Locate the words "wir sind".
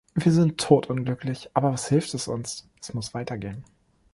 0.15-0.57